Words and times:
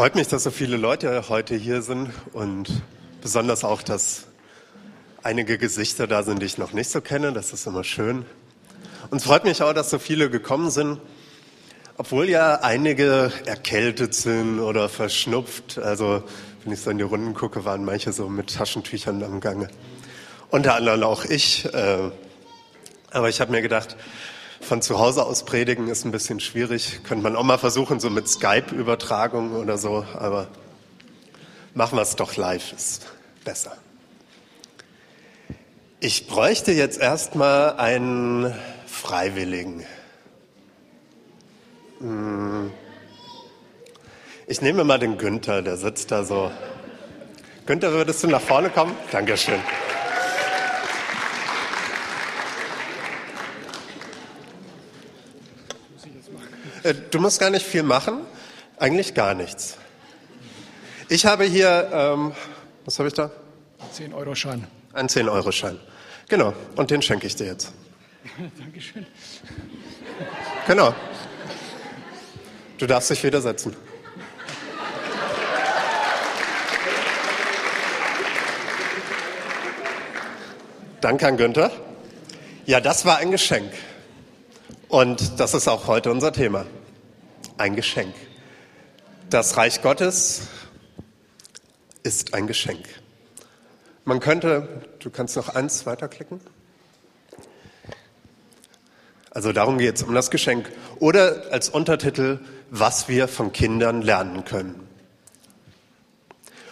Freut 0.00 0.14
mich, 0.14 0.28
dass 0.28 0.44
so 0.44 0.50
viele 0.50 0.78
Leute 0.78 1.28
heute 1.28 1.54
hier 1.54 1.82
sind 1.82 2.08
und 2.32 2.70
besonders 3.20 3.64
auch, 3.64 3.82
dass 3.82 4.28
einige 5.22 5.58
Gesichter 5.58 6.06
da 6.06 6.22
sind, 6.22 6.40
die 6.40 6.46
ich 6.46 6.56
noch 6.56 6.72
nicht 6.72 6.88
so 6.88 7.02
kenne. 7.02 7.34
Das 7.34 7.52
ist 7.52 7.66
immer 7.66 7.84
schön. 7.84 8.24
Und 9.10 9.18
es 9.18 9.24
freut 9.24 9.44
mich 9.44 9.60
auch, 9.60 9.74
dass 9.74 9.90
so 9.90 9.98
viele 9.98 10.30
gekommen 10.30 10.70
sind, 10.70 10.98
obwohl 11.98 12.30
ja 12.30 12.60
einige 12.62 13.30
erkältet 13.44 14.14
sind 14.14 14.58
oder 14.60 14.88
verschnupft. 14.88 15.76
Also 15.76 16.22
wenn 16.64 16.72
ich 16.72 16.80
so 16.80 16.88
in 16.88 16.96
die 16.96 17.04
Runden 17.04 17.34
gucke, 17.34 17.66
waren 17.66 17.84
manche 17.84 18.14
so 18.14 18.26
mit 18.30 18.54
Taschentüchern 18.54 19.22
am 19.22 19.40
Gange. 19.40 19.68
Unter 20.48 20.76
anderem 20.76 21.02
auch 21.02 21.26
ich. 21.26 21.66
Äh, 21.74 22.10
aber 23.10 23.28
ich 23.28 23.42
habe 23.42 23.52
mir 23.52 23.60
gedacht, 23.60 23.98
von 24.60 24.82
zu 24.82 24.98
Hause 24.98 25.24
aus 25.24 25.44
predigen 25.44 25.88
ist 25.88 26.04
ein 26.04 26.12
bisschen 26.12 26.40
schwierig. 26.40 27.00
Könnte 27.02 27.22
man 27.24 27.36
auch 27.36 27.42
mal 27.42 27.58
versuchen, 27.58 27.98
so 28.00 28.10
mit 28.10 28.28
Skype-Übertragung 28.28 29.56
oder 29.56 29.78
so. 29.78 30.04
Aber 30.14 30.48
machen 31.74 31.96
wir 31.96 32.02
es 32.02 32.16
doch 32.16 32.36
live, 32.36 32.72
ist 32.72 33.06
besser. 33.44 33.76
Ich 36.00 36.26
bräuchte 36.26 36.72
jetzt 36.72 36.98
erstmal 36.98 37.76
einen 37.76 38.54
Freiwilligen. 38.86 39.84
Hm. 41.98 42.70
Ich 44.46 44.62
nehme 44.62 44.84
mal 44.84 44.98
den 44.98 45.18
Günther, 45.18 45.62
der 45.62 45.76
sitzt 45.76 46.10
da 46.10 46.24
so. 46.24 46.50
Günther, 47.66 47.92
würdest 47.92 48.22
du 48.24 48.28
nach 48.28 48.40
vorne 48.40 48.70
kommen? 48.70 48.96
Dankeschön. 49.12 49.60
Äh, 56.90 56.94
du 57.10 57.20
musst 57.20 57.40
gar 57.40 57.50
nicht 57.50 57.64
viel 57.64 57.82
machen, 57.82 58.20
eigentlich 58.76 59.14
gar 59.14 59.34
nichts. 59.34 59.76
Ich 61.08 61.26
habe 61.26 61.44
hier, 61.44 61.88
ähm, 61.92 62.32
was 62.84 62.98
habe 62.98 63.08
ich 63.08 63.14
da? 63.14 63.30
10-Euro-Schein. 63.96 64.66
Ein 64.92 65.06
10-Euro-Schein. 65.08 65.78
Genau, 66.28 66.52
und 66.76 66.90
den 66.90 67.02
schenke 67.02 67.26
ich 67.26 67.36
dir 67.36 67.46
jetzt. 67.46 67.72
Dankeschön. 68.58 69.06
Genau. 70.66 70.94
Du 72.78 72.86
darfst 72.86 73.10
dich 73.10 73.22
wieder 73.22 73.40
setzen. 73.40 73.76
Danke 81.00 81.26
an 81.26 81.36
Günther. 81.36 81.70
Ja, 82.66 82.80
das 82.80 83.04
war 83.04 83.18
ein 83.18 83.30
Geschenk. 83.30 83.72
Und 84.88 85.40
das 85.40 85.54
ist 85.54 85.66
auch 85.68 85.86
heute 85.86 86.10
unser 86.10 86.32
Thema. 86.32 86.66
Ein 87.60 87.76
Geschenk. 87.76 88.14
Das 89.28 89.58
Reich 89.58 89.82
Gottes 89.82 90.48
ist 92.02 92.32
ein 92.32 92.46
Geschenk. 92.46 92.86
Man 94.06 94.18
könnte, 94.18 94.66
du 94.98 95.10
kannst 95.10 95.36
noch 95.36 95.50
eins 95.50 95.84
weiterklicken. 95.84 96.40
Also 99.30 99.52
darum 99.52 99.76
geht 99.76 99.96
es, 99.96 100.02
um 100.02 100.14
das 100.14 100.30
Geschenk. 100.30 100.72
Oder 101.00 101.52
als 101.52 101.68
Untertitel, 101.68 102.38
was 102.70 103.08
wir 103.08 103.28
von 103.28 103.52
Kindern 103.52 104.00
lernen 104.00 104.46
können. 104.46 104.88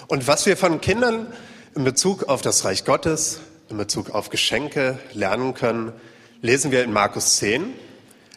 Und 0.07 0.27
was 0.27 0.47
wir 0.47 0.57
von 0.57 0.81
Kindern 0.81 1.27
in 1.75 1.85
Bezug 1.85 2.31
auf 2.31 2.41
das 2.41 2.65
Reich 2.65 2.87
Gottes, 2.87 3.41
in 3.69 3.77
Bezug 3.77 4.09
auf 4.15 4.31
Geschenke 4.31 4.99
lernen 5.13 5.53
können, 5.53 5.93
lesen 6.41 6.71
wir 6.71 6.83
in 6.83 6.95
Markus 6.95 7.37
10, 7.37 7.75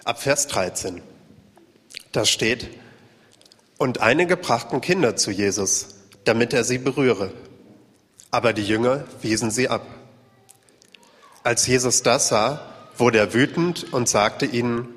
ab 0.04 0.22
Vers 0.22 0.48
13. 0.48 1.02
Da 2.12 2.26
steht, 2.26 2.68
und 3.78 4.02
einige 4.02 4.38
brachten 4.38 4.82
Kinder 4.82 5.16
zu 5.16 5.32
Jesus, 5.32 5.96
damit 6.24 6.54
er 6.54 6.64
sie 6.64 6.78
berühre. 6.78 7.32
Aber 8.30 8.54
die 8.54 8.64
Jünger 8.64 9.06
wiesen 9.22 9.50
sie 9.50 9.70
ab. 9.70 9.88
Als 11.44 11.66
Jesus 11.66 12.04
das 12.04 12.28
sah, 12.28 12.62
wurde 12.98 13.18
er 13.18 13.34
wütend 13.34 13.92
und 13.94 14.08
sagte 14.08 14.46
ihnen, 14.46 14.88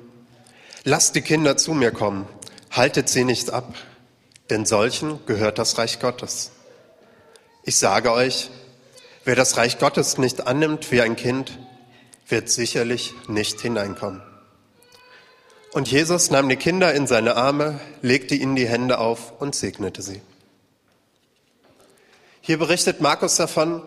lasst 0.83 1.15
die 1.15 1.21
Kinder 1.21 1.57
zu 1.57 1.73
mir 1.73 1.91
kommen, 1.91 2.27
haltet 2.69 3.09
sie 3.09 3.23
nicht 3.23 3.49
ab, 3.49 3.73
denn 4.49 4.65
solchen 4.65 5.25
gehört 5.25 5.57
das 5.57 5.77
Reich 5.77 5.99
Gottes. 5.99 6.51
Ich 7.63 7.77
sage 7.77 8.11
euch, 8.11 8.51
wer 9.23 9.35
das 9.35 9.57
Reich 9.57 9.79
Gottes 9.79 10.19
nicht 10.19 10.45
annimmt 10.45 10.91
wie 10.91 11.01
ein 11.01 11.15
Kind, 11.15 11.57
wird 12.27 12.49
sicherlich 12.49 13.15
nicht 13.27 13.59
hineinkommen. 13.61 14.21
Und 15.75 15.91
Jesus 15.91 16.31
nahm 16.31 16.47
die 16.47 16.55
Kinder 16.55 16.93
in 16.93 17.05
seine 17.05 17.35
Arme, 17.35 17.81
legte 18.01 18.33
ihnen 18.33 18.55
die 18.55 18.65
Hände 18.65 18.97
auf 18.97 19.41
und 19.41 19.55
segnete 19.55 20.01
sie. 20.01 20.21
Hier 22.39 22.57
berichtet 22.59 23.01
Markus 23.01 23.35
davon, 23.35 23.81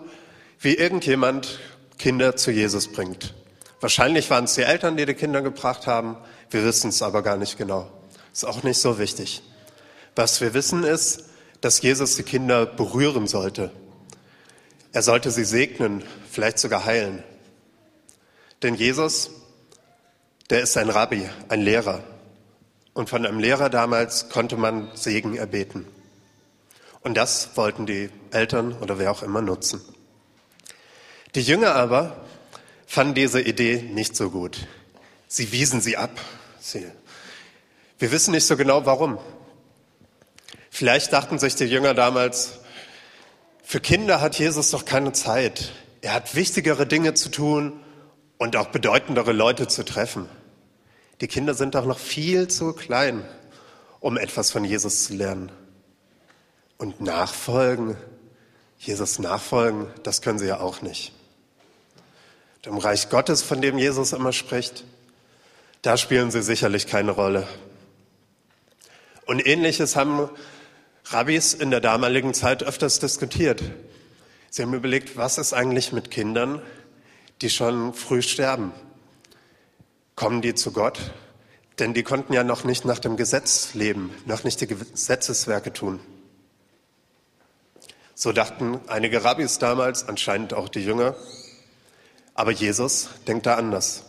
wie 0.60 0.74
irgendjemand 0.74 1.58
Kinder 1.96 2.36
zu 2.36 2.50
Jesus 2.50 2.88
bringt. 2.88 3.32
Wahrscheinlich 3.80 4.28
waren 4.28 4.44
es 4.44 4.52
die 4.52 4.64
Eltern, 4.64 4.98
die 4.98 5.06
die 5.06 5.14
Kinder 5.14 5.40
gebracht 5.40 5.86
haben. 5.86 6.18
Wir 6.50 6.62
wissen 6.62 6.90
es 6.90 7.00
aber 7.00 7.22
gar 7.22 7.38
nicht 7.38 7.56
genau. 7.56 7.90
Ist 8.34 8.44
auch 8.44 8.62
nicht 8.64 8.82
so 8.82 8.98
wichtig. 8.98 9.42
Was 10.14 10.42
wir 10.42 10.52
wissen 10.52 10.84
ist, 10.84 11.24
dass 11.62 11.80
Jesus 11.80 12.16
die 12.16 12.22
Kinder 12.22 12.66
berühren 12.66 13.26
sollte. 13.26 13.70
Er 14.92 15.00
sollte 15.00 15.30
sie 15.30 15.44
segnen, 15.44 16.04
vielleicht 16.30 16.58
sogar 16.58 16.84
heilen. 16.84 17.24
Denn 18.62 18.74
Jesus 18.74 19.30
der 20.50 20.62
ist 20.62 20.76
ein 20.76 20.90
Rabbi, 20.90 21.28
ein 21.48 21.60
Lehrer. 21.60 22.02
Und 22.94 23.08
von 23.08 23.24
einem 23.24 23.38
Lehrer 23.38 23.70
damals 23.70 24.28
konnte 24.28 24.56
man 24.56 24.90
Segen 24.94 25.36
erbeten. 25.36 25.86
Und 27.00 27.14
das 27.16 27.50
wollten 27.56 27.86
die 27.86 28.10
Eltern 28.30 28.72
oder 28.72 28.98
wer 28.98 29.10
auch 29.10 29.22
immer 29.22 29.40
nutzen. 29.40 29.80
Die 31.34 31.42
Jünger 31.42 31.74
aber 31.74 32.24
fanden 32.86 33.14
diese 33.14 33.40
Idee 33.40 33.82
nicht 33.82 34.16
so 34.16 34.30
gut. 34.30 34.66
Sie 35.28 35.52
wiesen 35.52 35.80
sie 35.80 35.96
ab. 35.96 36.18
Sie, 36.58 36.86
wir 37.98 38.10
wissen 38.10 38.32
nicht 38.32 38.46
so 38.46 38.56
genau 38.56 38.86
warum. 38.86 39.18
Vielleicht 40.70 41.12
dachten 41.12 41.38
sich 41.38 41.54
die 41.54 41.64
Jünger 41.64 41.94
damals, 41.94 42.60
für 43.62 43.80
Kinder 43.80 44.20
hat 44.20 44.38
Jesus 44.38 44.70
doch 44.70 44.84
keine 44.84 45.12
Zeit. 45.12 45.72
Er 46.00 46.14
hat 46.14 46.34
wichtigere 46.34 46.86
Dinge 46.86 47.14
zu 47.14 47.28
tun 47.28 47.80
und 48.38 48.56
auch 48.56 48.68
bedeutendere 48.68 49.32
Leute 49.32 49.68
zu 49.68 49.84
treffen. 49.84 50.28
Die 51.20 51.28
Kinder 51.28 51.54
sind 51.54 51.74
doch 51.74 51.84
noch 51.84 51.98
viel 51.98 52.48
zu 52.48 52.72
klein, 52.72 53.24
um 54.00 54.16
etwas 54.16 54.50
von 54.50 54.64
Jesus 54.64 55.04
zu 55.04 55.14
lernen. 55.14 55.50
Und 56.76 57.00
nachfolgen, 57.00 57.96
Jesus 58.78 59.18
nachfolgen, 59.18 59.88
das 60.04 60.22
können 60.22 60.38
sie 60.38 60.46
ja 60.46 60.60
auch 60.60 60.82
nicht. 60.82 61.12
Im 62.64 62.78
Reich 62.78 63.08
Gottes, 63.08 63.42
von 63.42 63.62
dem 63.62 63.78
Jesus 63.78 64.12
immer 64.12 64.32
spricht, 64.32 64.84
da 65.80 65.96
spielen 65.96 66.30
sie 66.30 66.42
sicherlich 66.42 66.86
keine 66.86 67.12
Rolle. 67.12 67.48
Und 69.24 69.44
ähnliches 69.46 69.96
haben 69.96 70.28
Rabbis 71.06 71.54
in 71.54 71.70
der 71.70 71.80
damaligen 71.80 72.34
Zeit 72.34 72.62
öfters 72.62 72.98
diskutiert. 72.98 73.62
Sie 74.50 74.62
haben 74.62 74.74
überlegt, 74.74 75.16
was 75.16 75.38
ist 75.38 75.54
eigentlich 75.54 75.92
mit 75.92 76.10
Kindern, 76.10 76.60
die 77.40 77.48
schon 77.48 77.94
früh 77.94 78.20
sterben? 78.20 78.72
Kommen 80.18 80.42
die 80.42 80.56
zu 80.56 80.72
Gott? 80.72 81.12
Denn 81.78 81.94
die 81.94 82.02
konnten 82.02 82.32
ja 82.32 82.42
noch 82.42 82.64
nicht 82.64 82.84
nach 82.84 82.98
dem 82.98 83.16
Gesetz 83.16 83.74
leben, 83.74 84.12
noch 84.26 84.42
nicht 84.42 84.60
die 84.60 84.66
Gesetzeswerke 84.66 85.72
tun. 85.72 86.00
So 88.16 88.32
dachten 88.32 88.80
einige 88.88 89.22
Rabbis 89.22 89.60
damals, 89.60 90.08
anscheinend 90.08 90.54
auch 90.54 90.68
die 90.68 90.84
Jünger. 90.84 91.14
Aber 92.34 92.50
Jesus 92.50 93.10
denkt 93.28 93.46
da 93.46 93.54
anders. 93.54 94.06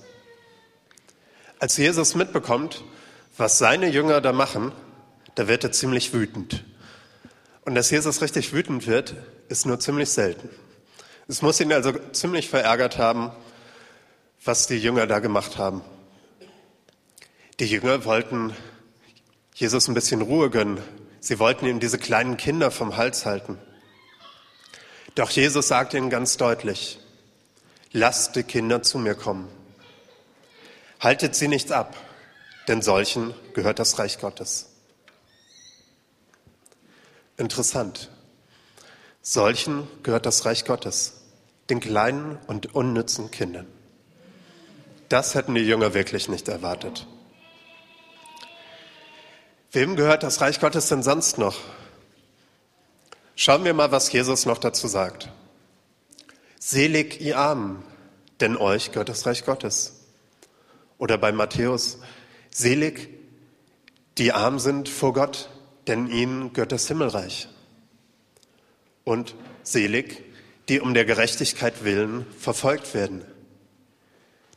Als 1.60 1.78
Jesus 1.78 2.16
mitbekommt, 2.16 2.84
was 3.38 3.60
seine 3.60 3.88
Jünger 3.88 4.20
da 4.20 4.34
machen, 4.34 4.72
da 5.36 5.48
wird 5.48 5.64
er 5.64 5.72
ziemlich 5.72 6.12
wütend. 6.12 6.66
Und 7.66 7.76
dass 7.76 7.92
Jesus 7.92 8.24
richtig 8.24 8.52
wütend 8.52 8.88
wird, 8.88 9.14
ist 9.48 9.68
nur 9.68 9.80
ziemlich 9.80 10.10
selten. 10.10 10.50
Es 11.28 11.44
muss 11.44 11.60
ihn 11.60 11.72
also 11.72 11.94
ziemlich 12.14 12.50
verärgert 12.50 12.98
haben, 12.98 13.32
was 14.44 14.66
die 14.66 14.80
Jünger 14.80 15.06
da 15.06 15.20
gemacht 15.20 15.60
haben. 15.60 15.84
Die 17.60 17.66
Jünger 17.66 18.06
wollten 18.06 18.56
Jesus 19.54 19.90
ein 19.90 19.94
bisschen 19.94 20.22
Ruhe 20.22 20.50
gönnen. 20.50 20.82
Sie 21.20 21.40
wollten 21.40 21.66
ihm 21.66 21.82
diese 21.82 21.98
kleinen 21.98 22.38
Kinder 22.38 22.72
vom 22.72 22.96
Hals 22.96 23.26
halten. 23.26 23.58
Doch 25.16 25.30
Jesus 25.30 25.68
sagte 25.68 25.98
ihnen 25.98 26.10
ganz 26.10 26.38
deutlich, 26.38 27.00
lasst 27.92 28.38
die 28.38 28.44
Kinder 28.44 28.82
zu 28.82 28.98
mir 28.98 29.14
kommen. 29.14 29.50
Haltet 31.02 31.36
sie 31.36 31.50
nicht 31.50 31.74
ab, 31.74 31.98
denn 32.70 32.82
solchen 32.82 33.34
gehört 33.54 33.80
das 33.80 34.00
Reich 34.00 34.20
Gottes. 34.20 34.70
Interessant. 37.36 38.10
Solchen 39.22 39.86
gehört 40.04 40.26
das 40.26 40.46
Reich 40.46 40.64
Gottes, 40.64 41.24
den 41.70 41.82
kleinen 41.82 42.38
und 42.48 42.74
unnützen 42.74 43.32
Kindern. 43.32 43.68
Das 45.10 45.36
hätten 45.36 45.56
die 45.56 45.62
Jünger 45.62 45.94
wirklich 45.94 46.30
nicht 46.30 46.48
erwartet. 46.48 47.06
Wem 49.72 49.96
gehört 49.96 50.24
das 50.24 50.42
Reich 50.42 50.60
Gottes 50.60 50.88
denn 50.88 51.04
sonst 51.04 51.38
noch? 51.38 51.58
Schauen 53.36 53.64
wir 53.64 53.74
mal, 53.74 53.92
was 53.92 54.12
Jesus 54.12 54.46
noch 54.46 54.58
dazu 54.58 54.88
sagt. 54.88 55.30
Selig 56.60 57.22
ihr 57.22 57.38
Armen, 57.38 57.84
denn 58.40 58.58
euch 58.58 58.92
gehört 58.92 59.10
das 59.10 59.26
Reich 59.26 59.46
Gottes. 59.46 60.06
Oder 60.98 61.18
bei 61.18 61.32
Matthäus, 61.32 62.00
selig 62.50 63.10
die 64.18 64.34
arm 64.34 64.60
sind 64.60 64.90
vor 64.90 65.14
Gott, 65.14 65.50
denn 65.88 66.08
ihnen 66.08 66.52
gehört 66.52 66.74
das 66.74 66.88
Himmelreich. 66.88 67.48
Und 69.06 69.34
selig, 69.64 70.24
die 70.68 70.82
um 70.82 70.94
der 70.94 71.06
Gerechtigkeit 71.06 71.86
willen 71.86 72.26
verfolgt 72.38 72.94
werden, 72.94 73.24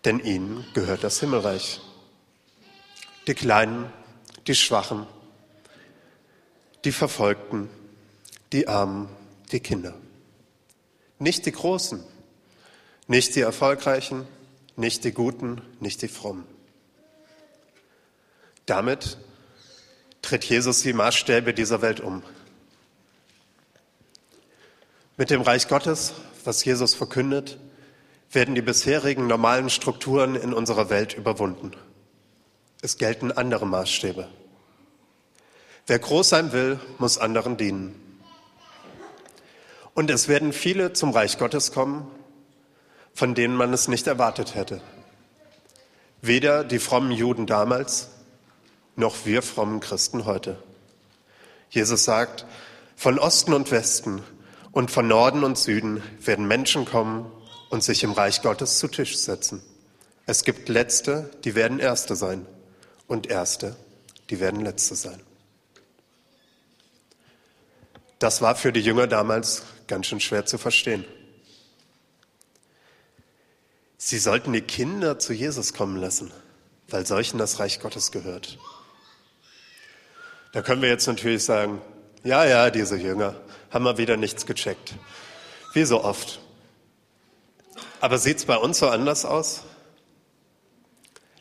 denn 0.04 0.18
ihnen 0.18 0.66
gehört 0.74 1.04
das 1.04 1.20
Himmelreich. 1.20 1.80
Die 3.28 3.34
Kleinen, 3.34 3.92
die 4.46 4.54
Schwachen, 4.54 5.06
die 6.84 6.92
Verfolgten, 6.92 7.68
die 8.52 8.68
Armen, 8.68 9.08
die 9.52 9.60
Kinder. 9.60 9.94
Nicht 11.18 11.46
die 11.46 11.52
Großen, 11.52 12.02
nicht 13.06 13.36
die 13.36 13.40
Erfolgreichen, 13.40 14.26
nicht 14.76 15.04
die 15.04 15.12
Guten, 15.12 15.60
nicht 15.80 16.02
die 16.02 16.08
Frommen. 16.08 16.46
Damit 18.66 19.18
tritt 20.22 20.44
Jesus 20.44 20.82
die 20.82 20.92
Maßstäbe 20.92 21.52
dieser 21.52 21.82
Welt 21.82 22.00
um. 22.00 22.22
Mit 25.16 25.30
dem 25.30 25.42
Reich 25.42 25.68
Gottes, 25.68 26.14
was 26.44 26.64
Jesus 26.64 26.94
verkündet, 26.94 27.58
werden 28.30 28.54
die 28.54 28.62
bisherigen 28.62 29.26
normalen 29.26 29.68
Strukturen 29.68 30.34
in 30.34 30.52
unserer 30.52 30.88
Welt 30.88 31.14
überwunden. 31.14 31.72
Es 32.84 32.96
gelten 32.96 33.30
andere 33.30 33.64
Maßstäbe. 33.64 34.26
Wer 35.86 35.98
groß 36.00 36.28
sein 36.28 36.50
will, 36.50 36.80
muss 36.98 37.16
anderen 37.16 37.56
dienen. 37.56 37.94
Und 39.94 40.10
es 40.10 40.26
werden 40.26 40.52
viele 40.52 40.92
zum 40.92 41.10
Reich 41.10 41.38
Gottes 41.38 41.70
kommen, 41.70 42.10
von 43.14 43.36
denen 43.36 43.54
man 43.54 43.72
es 43.72 43.86
nicht 43.86 44.08
erwartet 44.08 44.56
hätte. 44.56 44.80
Weder 46.22 46.64
die 46.64 46.80
frommen 46.80 47.12
Juden 47.12 47.46
damals, 47.46 48.08
noch 48.96 49.26
wir 49.26 49.42
frommen 49.42 49.78
Christen 49.78 50.24
heute. 50.24 50.60
Jesus 51.70 52.02
sagt, 52.02 52.46
von 52.96 53.20
Osten 53.20 53.52
und 53.52 53.70
Westen 53.70 54.22
und 54.72 54.90
von 54.90 55.06
Norden 55.06 55.44
und 55.44 55.56
Süden 55.56 56.02
werden 56.18 56.48
Menschen 56.48 56.84
kommen 56.84 57.30
und 57.70 57.84
sich 57.84 58.02
im 58.02 58.10
Reich 58.10 58.42
Gottes 58.42 58.80
zu 58.80 58.88
Tisch 58.88 59.16
setzen. 59.18 59.62
Es 60.26 60.42
gibt 60.42 60.68
Letzte, 60.68 61.30
die 61.44 61.54
werden 61.54 61.78
Erste 61.78 62.16
sein 62.16 62.44
und 63.12 63.26
Erste, 63.26 63.76
die 64.30 64.40
werden 64.40 64.62
Letzte 64.62 64.94
sein. 64.94 65.20
Das 68.18 68.40
war 68.40 68.56
für 68.56 68.72
die 68.72 68.80
Jünger 68.80 69.06
damals 69.06 69.64
ganz 69.86 70.06
schön 70.06 70.18
schwer 70.18 70.46
zu 70.46 70.56
verstehen. 70.56 71.04
Sie 73.98 74.18
sollten 74.18 74.52
die 74.52 74.62
Kinder 74.62 75.18
zu 75.18 75.34
Jesus 75.34 75.74
kommen 75.74 75.98
lassen, 75.98 76.32
weil 76.88 77.06
solchen 77.06 77.36
das 77.36 77.58
Reich 77.58 77.80
Gottes 77.80 78.12
gehört. 78.12 78.58
Da 80.52 80.62
können 80.62 80.80
wir 80.80 80.88
jetzt 80.88 81.06
natürlich 81.06 81.44
sagen, 81.44 81.82
ja, 82.24 82.46
ja, 82.46 82.70
diese 82.70 82.96
Jünger 82.96 83.34
haben 83.70 83.84
mal 83.84 83.98
wieder 83.98 84.16
nichts 84.16 84.46
gecheckt. 84.46 84.94
Wie 85.74 85.84
so 85.84 86.02
oft. 86.02 86.40
Aber 88.00 88.16
sieht 88.16 88.38
es 88.38 88.46
bei 88.46 88.56
uns 88.56 88.78
so 88.78 88.88
anders 88.88 89.26
aus? 89.26 89.64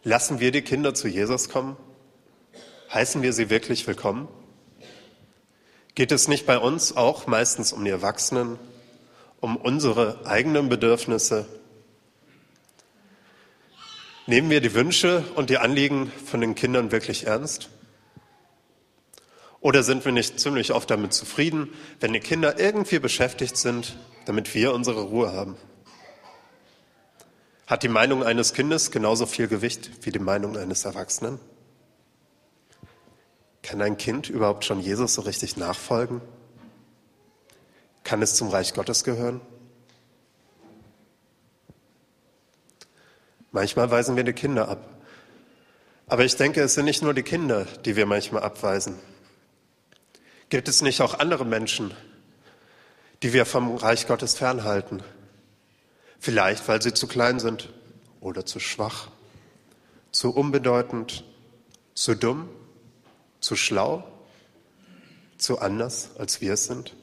Lassen 0.03 0.39
wir 0.39 0.51
die 0.51 0.63
Kinder 0.63 0.95
zu 0.95 1.07
Jesus 1.07 1.47
kommen? 1.47 1.77
Heißen 2.91 3.21
wir 3.21 3.33
sie 3.33 3.51
wirklich 3.51 3.85
willkommen? 3.85 4.27
Geht 5.93 6.11
es 6.11 6.27
nicht 6.27 6.47
bei 6.47 6.57
uns 6.57 6.97
auch 6.97 7.27
meistens 7.27 7.71
um 7.71 7.85
die 7.85 7.91
Erwachsenen, 7.91 8.57
um 9.41 9.57
unsere 9.57 10.25
eigenen 10.25 10.69
Bedürfnisse? 10.69 11.45
Nehmen 14.25 14.49
wir 14.49 14.59
die 14.59 14.73
Wünsche 14.73 15.23
und 15.35 15.51
die 15.51 15.59
Anliegen 15.59 16.11
von 16.25 16.41
den 16.41 16.55
Kindern 16.55 16.91
wirklich 16.91 17.27
ernst? 17.27 17.69
Oder 19.59 19.83
sind 19.83 20.03
wir 20.03 20.11
nicht 20.11 20.39
ziemlich 20.39 20.71
oft 20.73 20.89
damit 20.89 21.13
zufrieden, 21.13 21.71
wenn 21.99 22.13
die 22.13 22.19
Kinder 22.19 22.59
irgendwie 22.59 22.97
beschäftigt 22.97 23.55
sind, 23.55 23.99
damit 24.25 24.55
wir 24.55 24.73
unsere 24.73 25.03
Ruhe 25.03 25.31
haben? 25.31 25.57
Hat 27.71 27.83
die 27.83 27.87
Meinung 27.87 28.21
eines 28.21 28.53
Kindes 28.53 28.91
genauso 28.91 29.25
viel 29.25 29.47
Gewicht 29.47 30.05
wie 30.05 30.11
die 30.11 30.19
Meinung 30.19 30.57
eines 30.57 30.83
Erwachsenen? 30.83 31.39
Kann 33.63 33.81
ein 33.81 33.95
Kind 33.95 34.29
überhaupt 34.29 34.65
schon 34.65 34.81
Jesus 34.81 35.13
so 35.13 35.21
richtig 35.21 35.55
nachfolgen? 35.55 36.19
Kann 38.03 38.21
es 38.21 38.35
zum 38.35 38.49
Reich 38.49 38.73
Gottes 38.73 39.05
gehören? 39.05 39.39
Manchmal 43.53 43.89
weisen 43.89 44.17
wir 44.17 44.25
die 44.25 44.33
Kinder 44.33 44.67
ab. 44.67 44.85
Aber 46.07 46.25
ich 46.25 46.35
denke, 46.35 46.59
es 46.59 46.73
sind 46.73 46.83
nicht 46.83 47.01
nur 47.01 47.13
die 47.13 47.23
Kinder, 47.23 47.63
die 47.85 47.95
wir 47.95 48.05
manchmal 48.05 48.43
abweisen. 48.43 48.99
Gibt 50.49 50.67
es 50.67 50.81
nicht 50.81 50.99
auch 50.99 51.19
andere 51.19 51.45
Menschen, 51.45 51.93
die 53.23 53.31
wir 53.31 53.45
vom 53.45 53.77
Reich 53.77 54.07
Gottes 54.07 54.35
fernhalten? 54.35 55.01
Vielleicht, 56.21 56.65
weil 56.69 56.81
sie 56.81 56.93
zu 56.93 57.07
klein 57.07 57.41
sind 57.41 57.73
oder 58.21 58.45
zu 58.45 58.59
schwach, 58.59 59.09
zu 60.13 60.33
unbedeutend, 60.33 61.25
zu 61.93 62.15
dumm 62.15 62.47
zu 63.41 63.55
schlau? 63.55 64.03
Zu 65.37 65.59
anders, 65.59 66.11
als 66.17 66.39
wir 66.39 66.53
es 66.53 66.65
sind? 66.65 66.95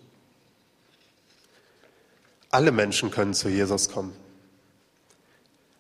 Alle 2.51 2.73
Menschen 2.73 3.11
können 3.11 3.35
zu 3.35 3.49
Jesus 3.49 3.91
kommen. 3.91 4.17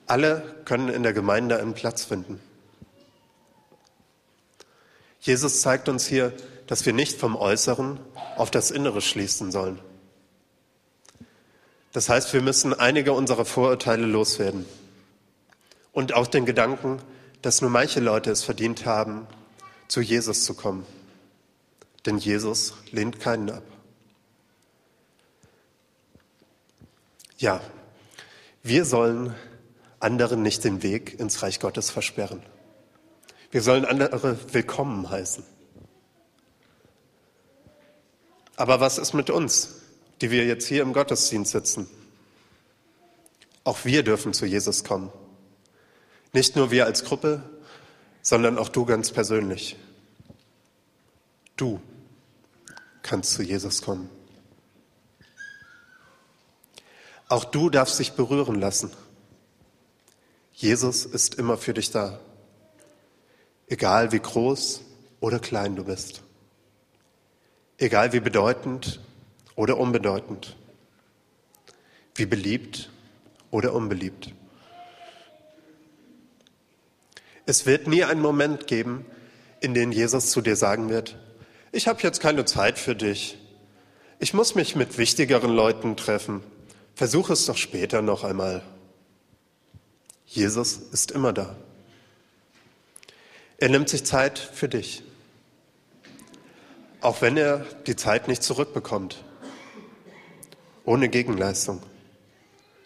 Alle 0.06 0.62
können 0.64 0.88
in 0.88 1.02
der 1.02 1.12
Gemeinde 1.12 1.58
einen 1.58 1.74
Platz 1.74 2.04
finden. 2.04 2.40
Jesus 5.20 5.62
zeigt 5.62 5.88
uns 5.88 6.06
hier, 6.06 6.32
dass 6.66 6.84
wir 6.84 6.92
nicht 6.92 7.18
vom 7.18 7.36
Äußeren 7.36 8.00
auf 8.36 8.50
das 8.50 8.70
Innere 8.70 9.00
schließen 9.00 9.52
sollen. 9.52 9.78
Das 11.92 12.08
heißt, 12.08 12.32
wir 12.32 12.42
müssen 12.42 12.74
einige 12.74 13.12
unserer 13.12 13.44
Vorurteile 13.44 14.06
loswerden. 14.06 14.66
Und 15.92 16.12
auch 16.12 16.26
den 16.26 16.44
Gedanken, 16.44 17.00
dass 17.42 17.60
nur 17.60 17.70
manche 17.70 18.00
Leute 18.00 18.30
es 18.30 18.44
verdient 18.44 18.84
haben, 18.86 19.26
zu 19.88 20.00
Jesus 20.00 20.44
zu 20.44 20.54
kommen. 20.54 20.86
Denn 22.04 22.18
Jesus 22.18 22.74
lehnt 22.90 23.20
keinen 23.20 23.50
ab. 23.50 23.62
Ja, 27.38 27.60
wir 28.62 28.84
sollen 28.84 29.34
anderen 30.00 30.42
nicht 30.42 30.64
den 30.64 30.82
Weg 30.82 31.18
ins 31.18 31.42
Reich 31.42 31.60
Gottes 31.60 31.90
versperren. 31.90 32.42
Wir 33.50 33.62
sollen 33.62 33.84
andere 33.84 34.38
willkommen 34.52 35.08
heißen. 35.08 35.44
Aber 38.56 38.80
was 38.80 38.98
ist 38.98 39.14
mit 39.14 39.30
uns, 39.30 39.76
die 40.20 40.30
wir 40.30 40.46
jetzt 40.46 40.66
hier 40.66 40.82
im 40.82 40.92
Gottesdienst 40.92 41.52
sitzen? 41.52 41.88
Auch 43.64 43.84
wir 43.84 44.02
dürfen 44.02 44.32
zu 44.32 44.46
Jesus 44.46 44.84
kommen. 44.84 45.12
Nicht 46.32 46.56
nur 46.56 46.70
wir 46.70 46.86
als 46.86 47.04
Gruppe, 47.04 47.42
sondern 48.22 48.58
auch 48.58 48.68
du 48.68 48.84
ganz 48.84 49.10
persönlich. 49.10 49.76
Du 51.56 51.80
kannst 53.02 53.32
zu 53.32 53.42
Jesus 53.42 53.82
kommen. 53.82 54.10
Auch 57.28 57.44
du 57.44 57.68
darfst 57.68 57.98
dich 57.98 58.12
berühren 58.12 58.54
lassen. 58.60 58.90
Jesus 60.54 61.04
ist 61.04 61.36
immer 61.36 61.56
für 61.56 61.74
dich 61.74 61.90
da, 61.90 62.20
egal 63.66 64.12
wie 64.12 64.18
groß 64.18 64.80
oder 65.20 65.38
klein 65.38 65.76
du 65.76 65.84
bist, 65.84 66.22
egal 67.76 68.12
wie 68.12 68.20
bedeutend 68.20 69.00
oder 69.58 69.76
unbedeutend, 69.76 70.54
wie 72.14 72.26
beliebt 72.26 72.90
oder 73.50 73.74
unbeliebt. 73.74 74.32
Es 77.44 77.66
wird 77.66 77.88
nie 77.88 78.04
einen 78.04 78.20
Moment 78.22 78.68
geben, 78.68 79.04
in 79.58 79.74
dem 79.74 79.90
Jesus 79.90 80.30
zu 80.30 80.42
dir 80.42 80.54
sagen 80.54 80.90
wird, 80.90 81.18
ich 81.72 81.88
habe 81.88 82.00
jetzt 82.02 82.20
keine 82.20 82.44
Zeit 82.44 82.78
für 82.78 82.94
dich. 82.94 83.36
Ich 84.20 84.32
muss 84.32 84.54
mich 84.54 84.76
mit 84.76 84.96
wichtigeren 84.96 85.50
Leuten 85.50 85.96
treffen. 85.96 86.40
Versuch 86.94 87.28
es 87.28 87.46
doch 87.46 87.56
später 87.56 88.00
noch 88.00 88.22
einmal. 88.22 88.62
Jesus 90.24 90.76
ist 90.92 91.10
immer 91.10 91.32
da. 91.32 91.56
Er 93.56 93.70
nimmt 93.70 93.88
sich 93.88 94.04
Zeit 94.04 94.38
für 94.38 94.68
dich, 94.68 95.02
auch 97.00 97.22
wenn 97.22 97.36
er 97.36 97.66
die 97.88 97.96
Zeit 97.96 98.28
nicht 98.28 98.44
zurückbekommt, 98.44 99.24
ohne 100.88 101.10
Gegenleistung. 101.10 101.82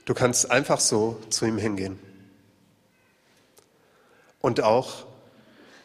Du 0.07 0.13
kannst 0.13 0.51
einfach 0.51 0.81
so 0.81 1.21
zu 1.31 1.47
ihm 1.47 1.57
hingehen. 1.57 2.01
Und 4.41 4.61
auch, 4.61 5.07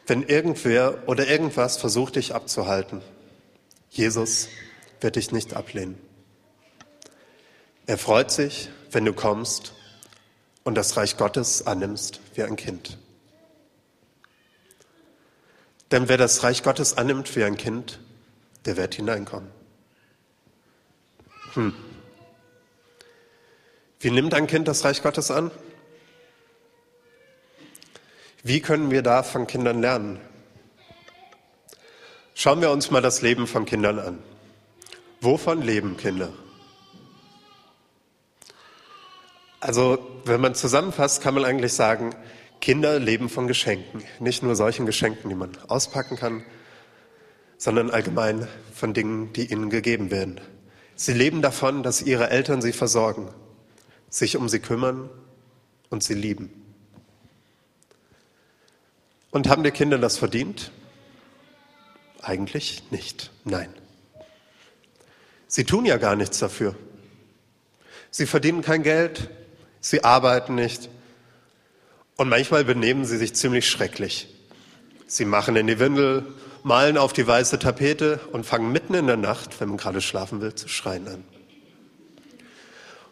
wenn 0.08 0.24
irgendwer 0.24 1.08
oder 1.08 1.28
irgendwas 1.28 1.78
versucht, 1.78 2.16
dich 2.16 2.34
abzuhalten. 2.34 3.04
Jesus 3.92 4.48
wird 5.00 5.16
dich 5.16 5.32
nicht 5.32 5.54
ablehnen. 5.54 5.96
Er 7.86 8.00
freut 8.00 8.32
sich, 8.32 8.70
wenn 8.90 9.06
du 9.06 9.14
kommst 9.14 9.74
und 10.64 10.74
das 10.74 10.98
Reich 10.98 11.18
Gottes 11.18 11.68
annimmst 11.68 12.20
wie 12.34 12.42
ein 12.42 12.56
Kind. 12.56 12.98
Denn 15.92 16.10
wer 16.10 16.18
das 16.18 16.42
Reich 16.42 16.64
Gottes 16.64 16.98
annimmt 16.98 17.36
wie 17.36 17.44
ein 17.44 17.58
Kind, 17.58 18.00
der 18.66 18.76
wird 18.76 18.96
hineinkommen. 18.96 19.52
Hm. 21.54 21.74
Wie 24.00 24.12
nimmt 24.12 24.34
ein 24.34 24.48
Kind 24.48 24.68
das 24.68 24.84
Reich 24.84 25.02
Gottes 25.02 25.32
an? 25.32 25.52
Wie 28.44 28.62
können 28.62 28.92
wir 28.92 29.02
da 29.02 29.24
von 29.24 29.48
Kindern 29.48 29.82
lernen? 29.82 30.20
Schauen 32.36 32.62
wir 32.62 32.70
uns 32.70 32.92
mal 32.92 33.02
das 33.02 33.24
Leben 33.24 33.48
von 33.48 33.66
Kindern 33.66 33.98
an. 33.98 34.24
Wovon 35.22 35.64
leben 35.64 35.98
Kinder? 35.98 36.32
Also, 39.60 39.98
wenn 40.26 40.40
man 40.40 40.54
zusammenfasst, 40.54 41.24
kann 41.24 41.34
man 41.34 41.44
eigentlich 41.44 41.74
sagen, 41.74 42.16
Kinder 42.62 43.00
leben 43.00 43.28
von 43.28 43.48
Geschenken. 43.48 44.04
Nicht 44.20 44.44
nur 44.44 44.56
solchen 44.56 44.86
Geschenken, 44.86 45.30
die 45.30 45.36
man 45.36 45.58
auspacken 45.68 46.16
kann, 46.16 46.44
sondern 47.58 47.90
allgemein 47.90 48.48
von 48.74 48.94
Dingen, 48.94 49.34
die 49.34 49.52
ihnen 49.52 49.72
gegeben 49.72 50.12
werden. 50.12 50.40
Sie 50.96 51.14
leben 51.14 51.42
davon, 51.42 51.82
dass 51.82 52.04
ihre 52.04 52.30
Eltern 52.30 52.62
sie 52.62 52.74
versorgen, 52.74 53.30
sich 54.18 54.38
um 54.38 54.50
sie 54.50 54.60
kümmern 54.60 55.10
und 55.90 56.04
sie 56.04 56.14
lieben. 56.14 56.52
Und 59.32 59.48
haben 59.48 59.64
die 59.64 59.72
Kinder 59.72 59.98
das 59.98 60.18
verdient? 60.18 60.72
Eigentlich 62.22 62.84
nicht. 62.92 63.32
Nein. 63.44 63.70
Sie 65.48 65.64
tun 65.64 65.86
ja 65.86 65.98
gar 65.98 66.16
nichts 66.16 66.40
dafür. 66.40 66.76
Sie 68.10 68.26
verdienen 68.26 68.62
kein 68.62 68.84
Geld, 68.84 69.30
sie 69.80 70.04
arbeiten 70.04 70.56
nicht 70.56 70.90
und 72.16 72.30
manchmal 72.30 72.66
benehmen 72.66 73.06
sie 73.06 73.18
sich 73.18 73.36
ziemlich 73.36 73.70
schrecklich. 73.70 74.28
Sie 75.06 75.26
machen 75.26 75.56
in 75.56 75.68
die 75.68 75.80
Windel, 75.80 76.26
malen 76.64 76.98
auf 76.98 77.14
die 77.14 77.28
weiße 77.28 77.60
Tapete 77.60 78.20
und 78.32 78.46
fangen 78.46 78.72
mitten 78.72 78.94
in 78.94 79.08
der 79.08 79.18
Nacht, 79.18 79.60
wenn 79.62 79.70
man 79.70 79.78
gerade 79.78 80.02
schlafen 80.02 80.42
will, 80.42 80.56
zu 80.56 80.68
schreien 80.68 81.08
an. 81.08 81.37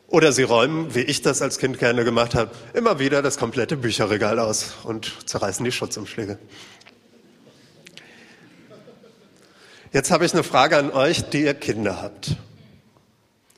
Oder 0.07 0.31
sie 0.31 0.43
räumen, 0.43 0.93
wie 0.93 1.01
ich 1.01 1.21
das 1.21 1.41
als 1.41 1.57
Kind 1.57 1.79
gerne 1.79 2.03
gemacht 2.03 2.35
habe, 2.35 2.51
immer 2.73 2.99
wieder 2.99 3.21
das 3.21 3.37
komplette 3.37 3.75
Bücherregal 3.75 4.39
aus 4.39 4.75
und 4.83 5.13
zerreißen 5.27 5.65
die 5.65 5.71
Schutzumschläge. 5.71 6.37
Jetzt 9.91 10.11
habe 10.11 10.25
ich 10.25 10.33
eine 10.33 10.43
Frage 10.43 10.77
an 10.77 10.91
euch, 10.91 11.29
die 11.29 11.43
ihr 11.43 11.53
Kinder 11.53 12.01
habt. 12.01 12.35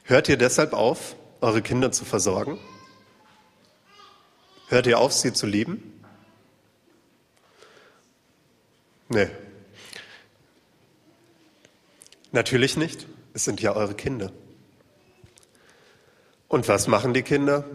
Hört 0.03 0.29
ihr 0.29 0.37
deshalb 0.37 0.73
auf, 0.73 1.15
eure 1.41 1.61
Kinder 1.61 1.91
zu 1.91 2.05
versorgen? 2.05 2.59
Hört 4.69 4.87
ihr 4.87 4.99
auf, 4.99 5.13
sie 5.13 5.33
zu 5.33 5.47
lieben? 5.47 6.01
Nee. 9.09 9.29
Natürlich 12.31 12.77
nicht. 12.77 13.07
Es 13.33 13.45
sind 13.45 13.61
ja 13.61 13.75
eure 13.75 13.93
Kinder. 13.93 14.31
Und 16.47 16.67
was 16.67 16.87
machen 16.87 17.13
die 17.13 17.23
Kinder? 17.23 17.65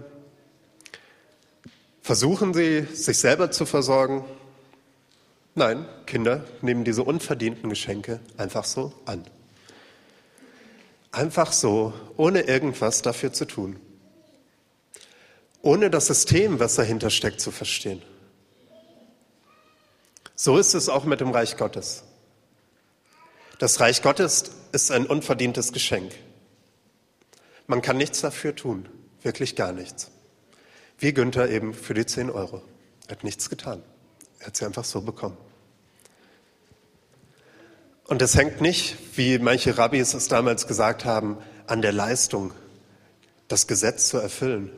Versuchen 2.02 2.54
sie, 2.54 2.82
sich 2.92 3.18
selber 3.18 3.50
zu 3.50 3.66
versorgen? 3.66 4.24
Nein, 5.54 5.86
Kinder 6.06 6.44
nehmen 6.62 6.84
diese 6.84 7.02
unverdienten 7.02 7.68
Geschenke 7.68 8.20
einfach 8.38 8.64
so 8.64 8.92
an. 9.04 9.24
Einfach 11.12 11.52
so, 11.52 11.92
ohne 12.16 12.40
irgendwas 12.42 13.02
dafür 13.02 13.32
zu 13.32 13.44
tun. 13.44 13.78
Ohne 15.60 15.90
das 15.90 16.06
System, 16.06 16.58
was 16.58 16.74
dahinter 16.74 17.10
steckt, 17.10 17.40
zu 17.40 17.50
verstehen. 17.50 18.02
So 20.34 20.56
ist 20.58 20.74
es 20.74 20.88
auch 20.88 21.04
mit 21.04 21.20
dem 21.20 21.30
Reich 21.30 21.56
Gottes. 21.56 22.02
Das 23.58 23.78
Reich 23.78 24.02
Gottes 24.02 24.50
ist 24.72 24.90
ein 24.90 25.06
unverdientes 25.06 25.72
Geschenk. 25.72 26.12
Man 27.72 27.80
kann 27.80 27.96
nichts 27.96 28.20
dafür 28.20 28.54
tun, 28.54 28.86
wirklich 29.22 29.56
gar 29.56 29.72
nichts. 29.72 30.10
Wie 30.98 31.14
Günther 31.14 31.48
eben 31.48 31.72
für 31.72 31.94
die 31.94 32.04
10 32.04 32.28
Euro. 32.28 32.60
Er 33.06 33.12
hat 33.12 33.24
nichts 33.24 33.48
getan. 33.48 33.82
Er 34.40 34.48
hat 34.48 34.56
sie 34.58 34.66
einfach 34.66 34.84
so 34.84 35.00
bekommen. 35.00 35.38
Und 38.04 38.20
es 38.20 38.36
hängt 38.36 38.60
nicht, 38.60 38.98
wie 39.16 39.38
manche 39.38 39.78
Rabbis 39.78 40.12
es 40.12 40.28
damals 40.28 40.66
gesagt 40.66 41.06
haben, 41.06 41.38
an 41.66 41.80
der 41.80 41.92
Leistung, 41.92 42.52
das 43.48 43.66
Gesetz 43.66 44.10
zu 44.10 44.18
erfüllen. 44.18 44.70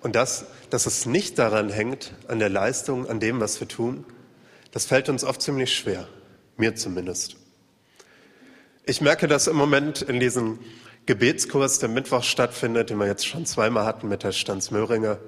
Und 0.00 0.14
das, 0.14 0.44
dass 0.70 0.86
es 0.86 1.06
nicht 1.06 1.40
daran 1.40 1.70
hängt, 1.70 2.14
an 2.28 2.38
der 2.38 2.50
Leistung, 2.50 3.08
an 3.08 3.18
dem, 3.18 3.40
was 3.40 3.58
wir 3.58 3.66
tun, 3.66 4.04
das 4.70 4.86
fällt 4.86 5.08
uns 5.08 5.24
oft 5.24 5.42
ziemlich 5.42 5.74
schwer, 5.74 6.06
mir 6.56 6.76
zumindest. 6.76 7.38
Ich 8.88 9.00
merke 9.00 9.26
das 9.26 9.48
im 9.48 9.56
Moment 9.56 10.02
in 10.02 10.20
diesem 10.20 10.60
Gebetskurs, 11.06 11.80
der 11.80 11.88
Mittwoch 11.88 12.22
stattfindet, 12.22 12.88
den 12.88 12.98
wir 12.98 13.08
jetzt 13.08 13.26
schon 13.26 13.44
zweimal 13.44 13.84
hatten 13.84 14.06
mit 14.06 14.22
der 14.22 14.30
Stanz 14.30 14.70
Möhringer. 14.70 15.18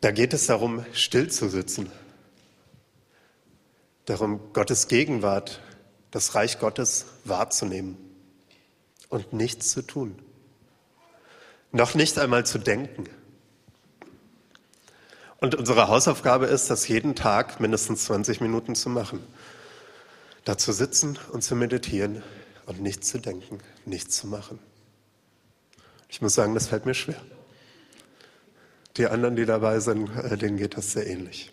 Da 0.00 0.10
geht 0.10 0.34
es 0.34 0.46
darum, 0.46 0.84
still 0.92 1.30
zu 1.30 1.48
sitzen, 1.48 1.88
darum, 4.06 4.40
Gottes 4.52 4.88
Gegenwart, 4.88 5.60
das 6.10 6.34
Reich 6.34 6.58
Gottes 6.58 7.06
wahrzunehmen 7.22 7.96
und 9.08 9.32
nichts 9.32 9.70
zu 9.70 9.82
tun. 9.82 10.18
Noch 11.70 11.94
nicht 11.94 12.18
einmal 12.18 12.44
zu 12.44 12.58
denken. 12.58 13.08
Und 15.38 15.54
unsere 15.54 15.86
Hausaufgabe 15.86 16.46
ist, 16.46 16.70
das 16.70 16.88
jeden 16.88 17.14
Tag 17.14 17.60
mindestens 17.60 18.06
20 18.06 18.40
Minuten 18.40 18.74
zu 18.74 18.88
machen. 18.90 19.22
Da 20.46 20.56
zu 20.56 20.72
sitzen 20.72 21.18
und 21.32 21.42
zu 21.42 21.54
meditieren 21.54 22.22
und 22.64 22.80
nichts 22.80 23.08
zu 23.08 23.18
denken, 23.18 23.58
nichts 23.84 24.16
zu 24.16 24.26
machen. 24.26 24.58
Ich 26.08 26.22
muss 26.22 26.34
sagen, 26.34 26.54
das 26.54 26.68
fällt 26.68 26.86
mir 26.86 26.94
schwer. 26.94 27.20
Die 28.96 29.06
anderen, 29.06 29.36
die 29.36 29.44
dabei 29.44 29.78
sind, 29.80 30.08
äh, 30.16 30.38
denen 30.38 30.56
geht 30.56 30.78
das 30.78 30.92
sehr 30.92 31.06
ähnlich 31.06 31.52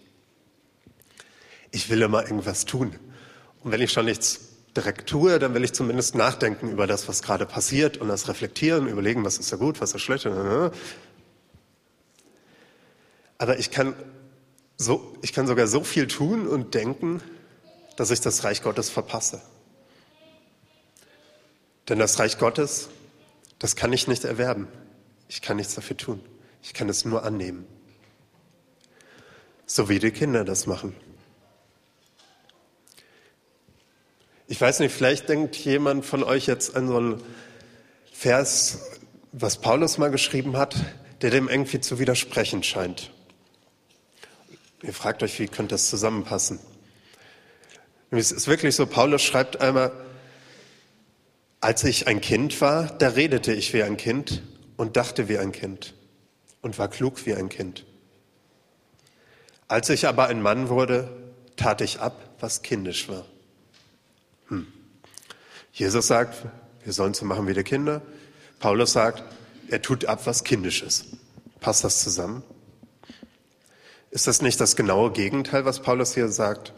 ich 1.73 1.89
will 1.89 2.01
immer 2.01 2.23
irgendwas 2.23 2.65
tun. 2.65 2.95
Und 3.63 3.71
wenn 3.71 3.81
ich 3.81 3.91
schon 3.91 4.05
nichts 4.05 4.39
direkt 4.77 5.09
tue, 5.09 5.39
dann 5.39 5.53
will 5.53 5.63
ich 5.63 5.73
zumindest 5.73 6.15
nachdenken 6.15 6.69
über 6.69 6.87
das, 6.87 7.07
was 7.07 7.21
gerade 7.23 7.45
passiert 7.45 7.97
und 7.97 8.07
das 8.07 8.27
reflektieren, 8.27 8.87
überlegen, 8.87 9.25
was 9.25 9.37
ist 9.39 9.51
da 9.51 9.57
gut, 9.57 9.81
was 9.81 9.93
ist 9.93 10.01
schlecht. 10.01 10.27
Aber 13.37 13.59
ich 13.59 13.71
kann, 13.71 13.95
so, 14.77 15.17
ich 15.21 15.33
kann 15.33 15.47
sogar 15.47 15.67
so 15.67 15.83
viel 15.83 16.07
tun 16.07 16.47
und 16.47 16.75
denken, 16.75 17.21
dass 17.95 18.11
ich 18.11 18.21
das 18.21 18.43
Reich 18.43 18.61
Gottes 18.61 18.89
verpasse. 18.89 19.41
Denn 21.89 21.99
das 21.99 22.19
Reich 22.19 22.37
Gottes, 22.37 22.89
das 23.59 23.75
kann 23.75 23.93
ich 23.93 24.07
nicht 24.07 24.23
erwerben. 24.23 24.67
Ich 25.27 25.41
kann 25.41 25.57
nichts 25.57 25.75
dafür 25.75 25.97
tun. 25.97 26.19
Ich 26.61 26.73
kann 26.73 26.89
es 26.89 27.05
nur 27.05 27.23
annehmen. 27.23 27.67
So 29.65 29.89
wie 29.89 29.99
die 29.99 30.11
Kinder 30.11 30.45
das 30.45 30.65
machen. 30.65 30.95
Ich 34.47 34.59
weiß 34.59 34.79
nicht, 34.79 34.93
vielleicht 34.93 35.29
denkt 35.29 35.55
jemand 35.55 36.05
von 36.05 36.23
euch 36.23 36.45
jetzt 36.45 36.75
an 36.75 36.87
so 36.87 36.97
einen 36.97 37.23
Vers, 38.11 38.91
was 39.31 39.59
Paulus 39.59 39.97
mal 39.97 40.11
geschrieben 40.11 40.57
hat, 40.57 40.75
der 41.21 41.31
dem 41.31 41.49
irgendwie 41.49 41.79
zu 41.79 41.99
widersprechen 41.99 42.63
scheint. 42.63 43.11
Ihr 44.83 44.93
fragt 44.93 45.23
euch, 45.23 45.39
wie 45.39 45.47
könnte 45.47 45.75
das 45.75 45.89
zusammenpassen? 45.89 46.59
Es 48.15 48.31
ist 48.31 48.47
wirklich 48.47 48.75
so, 48.75 48.85
Paulus 48.85 49.23
schreibt 49.23 49.59
einmal, 49.59 49.91
als 51.61 51.83
ich 51.83 52.07
ein 52.07 52.21
Kind 52.21 52.61
war, 52.61 52.85
da 52.85 53.09
redete 53.09 53.53
ich 53.53 53.73
wie 53.73 53.81
ein 53.81 53.97
Kind 53.97 54.43
und 54.77 54.97
dachte 54.97 55.29
wie 55.29 55.39
ein 55.39 55.51
Kind 55.51 55.95
und 56.61 56.77
war 56.77 56.89
klug 56.89 57.25
wie 57.25 57.33
ein 57.33 57.49
Kind. 57.49 57.85
Als 59.67 59.89
ich 59.89 60.05
aber 60.05 60.27
ein 60.27 60.43
Mann 60.43 60.69
wurde, 60.69 61.09
tat 61.55 61.81
ich 61.81 62.01
ab, 62.01 62.35
was 62.39 62.61
kindisch 62.61 63.09
war. 63.09 63.25
Hm. 64.49 64.67
Jesus 65.71 66.05
sagt, 66.05 66.45
wir 66.83 66.93
sollen 66.93 67.15
so 67.15 67.25
machen 67.25 67.47
wie 67.47 67.55
die 67.55 67.63
Kinder. 67.63 68.03
Paulus 68.59 68.93
sagt, 68.93 69.23
er 69.69 69.81
tut 69.81 70.05
ab, 70.05 70.21
was 70.25 70.43
kindisch 70.43 70.83
ist. 70.83 71.05
Passt 71.61 71.83
das 71.83 72.03
zusammen? 72.03 72.43
Ist 74.11 74.27
das 74.27 74.43
nicht 74.43 74.59
das 74.59 74.75
genaue 74.75 75.11
Gegenteil, 75.11 75.65
was 75.65 75.81
Paulus 75.81 76.13
hier 76.13 76.27
sagt? 76.27 76.73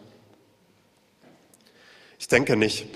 Ich 2.25 2.29
denke 2.29 2.55
nicht. 2.55 2.87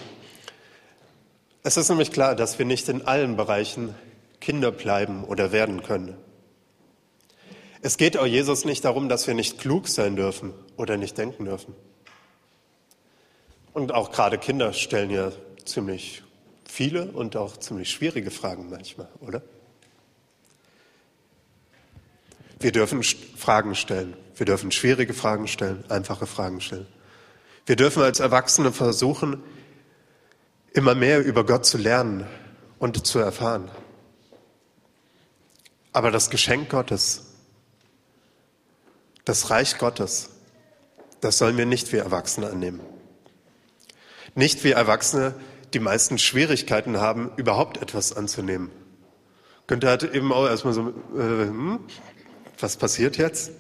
Es 1.62 1.78
ist 1.78 1.88
nämlich 1.90 2.12
klar, 2.12 2.34
dass 2.34 2.58
wir 2.58 2.66
nicht 2.66 2.90
in 2.90 3.06
allen 3.06 3.38
Bereichen 3.38 3.94
Kinder 4.42 4.72
bleiben 4.72 5.24
oder 5.24 5.52
werden 5.52 5.84
können. 5.84 6.18
Es 7.84 7.98
geht 7.98 8.18
auch 8.18 8.26
Jesus 8.26 8.66
nicht 8.66 8.86
darum, 8.86 9.08
dass 9.08 9.28
wir 9.28 9.36
nicht 9.36 9.60
klug 9.60 9.88
sein 9.88 10.16
dürfen 10.16 10.52
oder 10.78 10.98
nicht 10.98 11.16
denken 11.20 11.46
dürfen. 11.46 11.76
Und 13.72 13.92
auch 13.92 14.12
gerade 14.12 14.40
Kinder 14.40 14.74
stellen 14.74 15.12
ja 15.12 15.32
ziemlich 15.64 16.24
viele 16.66 17.12
und 17.12 17.36
auch 17.36 17.56
ziemlich 17.58 17.92
schwierige 17.92 18.32
Fragen 18.32 18.72
manchmal, 18.72 19.10
oder? 19.20 19.44
Wir 22.60 22.72
dürfen 22.72 23.04
Fragen 23.04 23.76
stellen. 23.76 24.18
Wir 24.36 24.48
dürfen 24.48 24.72
schwierige 24.72 25.14
Fragen 25.14 25.48
stellen, 25.48 25.84
einfache 25.88 26.26
Fragen 26.26 26.62
stellen. 26.62 26.88
Wir 27.70 27.76
dürfen 27.76 28.02
als 28.02 28.20
Erwachsene 28.20 28.72
versuchen, 28.72 29.44
immer 30.74 30.96
mehr 30.96 31.24
über 31.24 31.46
Gott 31.46 31.68
zu 31.68 31.78
lernen 31.78 32.26
und 32.80 33.06
zu 33.06 33.20
erfahren. 33.20 33.70
Aber 35.94 36.10
das 36.10 36.32
Geschenk 36.32 36.70
Gottes, 36.70 37.26
das 39.24 39.52
Reich 39.52 39.78
Gottes, 39.78 40.32
das 41.22 41.38
sollen 41.38 41.58
wir 41.58 41.68
nicht 41.68 41.94
wie 41.94 41.98
Erwachsene 41.98 42.50
annehmen. 42.50 42.80
Nicht 44.34 44.64
wie 44.64 44.72
Erwachsene 44.72 45.36
die 45.76 45.80
meisten 45.80 46.18
Schwierigkeiten 46.18 46.98
haben, 46.98 47.30
überhaupt 47.36 47.78
etwas 47.84 48.18
anzunehmen. 48.18 48.72
Günther 49.68 49.92
hat 49.92 50.16
eben 50.16 50.34
auch 50.34 50.48
erstmal 50.48 50.74
so, 50.74 50.90
äh, 51.16 51.20
hm, 51.20 51.82
was 52.60 52.78
passiert 52.78 53.18
jetzt? 53.18 53.52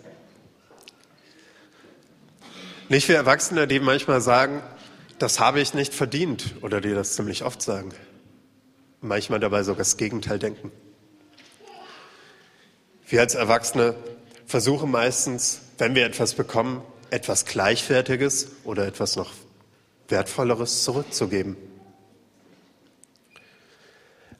Nicht 2.89 3.07
wie 3.07 3.13
Erwachsene, 3.13 3.67
die 3.67 3.79
manchmal 3.79 4.19
sagen, 4.19 4.63
das 5.19 5.39
habe 5.39 5.61
ich 5.61 5.75
nicht 5.75 5.93
verdient 5.93 6.55
oder 6.61 6.81
die 6.81 6.95
das 6.95 7.13
ziemlich 7.13 7.43
oft 7.43 7.61
sagen. 7.61 7.91
Manchmal 8.99 9.39
dabei 9.39 9.61
sogar 9.61 9.79
das 9.79 9.95
Gegenteil 9.97 10.39
denken. 10.39 10.71
Wir 13.07 13.21
als 13.21 13.35
Erwachsene 13.35 13.93
versuchen 14.47 14.89
meistens, 14.89 15.61
wenn 15.77 15.93
wir 15.93 16.03
etwas 16.03 16.33
bekommen, 16.33 16.81
etwas 17.11 17.45
Gleichwertiges 17.45 18.53
oder 18.63 18.87
etwas 18.87 19.15
noch 19.15 19.33
Wertvolleres 20.07 20.83
zurückzugeben. 20.83 21.57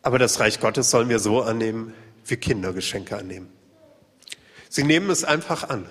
Aber 0.01 0.18
das 0.18 0.39
Reich 0.39 0.60
Gottes 0.60 0.89
sollen 0.89 1.10
wir 1.10 1.20
so 1.20 1.44
annehmen, 1.44 1.94
wie 2.25 2.38
Kinder 2.38 2.74
Geschenke 2.74 3.15
annehmen. 3.15 3.53
Sie 4.70 4.84
nehmen 4.84 5.12
es 5.12 5.24
einfach 5.24 5.70
an. 5.70 5.88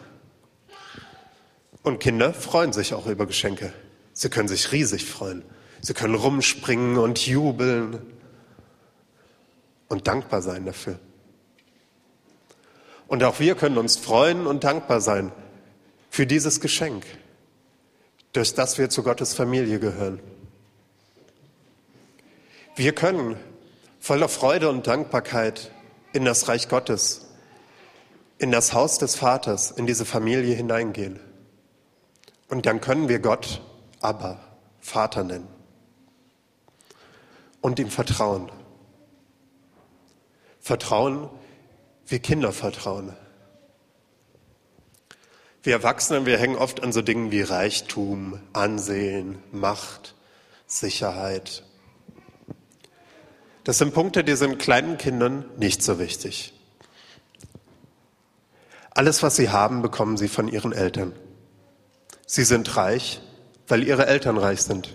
Und 1.82 2.00
Kinder 2.00 2.34
freuen 2.34 2.72
sich 2.72 2.94
auch 2.94 3.06
über 3.06 3.26
Geschenke. 3.26 3.72
Sie 4.12 4.28
können 4.28 4.48
sich 4.48 4.72
riesig 4.72 5.04
freuen. 5.04 5.44
Sie 5.80 5.94
können 5.94 6.14
rumspringen 6.14 6.98
und 6.98 7.26
jubeln 7.26 8.00
und 9.88 10.06
dankbar 10.06 10.42
sein 10.42 10.66
dafür. 10.66 10.98
Und 13.06 13.24
auch 13.24 13.40
wir 13.40 13.54
können 13.54 13.78
uns 13.78 13.96
freuen 13.96 14.46
und 14.46 14.64
dankbar 14.64 15.00
sein 15.00 15.32
für 16.10 16.26
dieses 16.26 16.60
Geschenk, 16.60 17.06
durch 18.32 18.54
das 18.54 18.76
wir 18.76 18.90
zu 18.90 19.02
Gottes 19.02 19.34
Familie 19.34 19.78
gehören. 19.78 20.20
Wir 22.76 22.94
können 22.94 23.36
voller 23.98 24.28
Freude 24.28 24.68
und 24.68 24.86
Dankbarkeit 24.86 25.70
in 26.12 26.24
das 26.24 26.48
Reich 26.48 26.68
Gottes, 26.68 27.26
in 28.38 28.52
das 28.52 28.72
Haus 28.72 28.98
des 28.98 29.16
Vaters, 29.16 29.70
in 29.70 29.86
diese 29.86 30.04
Familie 30.04 30.54
hineingehen. 30.54 31.18
Und 32.48 32.66
dann 32.66 32.80
können 32.80 33.08
wir 33.08 33.18
Gott 33.18 33.60
aber 34.00 34.40
Vater 34.80 35.24
nennen 35.24 35.48
und 37.60 37.78
ihm 37.78 37.90
vertrauen. 37.90 38.50
Vertrauen, 40.60 41.28
wie 42.06 42.18
Kinder 42.18 42.52
vertrauen. 42.52 43.14
Wir 45.62 45.74
Erwachsenen, 45.74 46.24
wir 46.24 46.38
hängen 46.38 46.56
oft 46.56 46.82
an 46.82 46.92
so 46.92 47.02
Dingen 47.02 47.30
wie 47.30 47.42
Reichtum, 47.42 48.40
Ansehen, 48.52 49.42
Macht, 49.52 50.14
Sicherheit. 50.66 51.64
Das 53.64 53.78
sind 53.78 53.92
Punkte, 53.92 54.24
die 54.24 54.36
sind 54.36 54.58
kleinen 54.58 54.96
Kindern 54.96 55.44
nicht 55.58 55.82
so 55.82 55.98
wichtig. 55.98 56.54
Alles, 58.90 59.22
was 59.22 59.36
sie 59.36 59.50
haben, 59.50 59.82
bekommen 59.82 60.16
sie 60.16 60.28
von 60.28 60.48
ihren 60.48 60.72
Eltern. 60.72 61.12
Sie 62.30 62.44
sind 62.44 62.76
reich, 62.76 63.22
weil 63.68 63.82
ihre 63.82 64.06
Eltern 64.06 64.36
reich 64.36 64.60
sind. 64.60 64.94